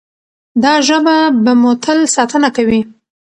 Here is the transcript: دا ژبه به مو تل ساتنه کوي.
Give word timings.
دا 0.63 0.73
ژبه 0.87 1.15
به 1.43 1.51
مو 1.61 1.71
تل 1.83 1.99
ساتنه 2.15 2.49
کوي. 2.55 2.81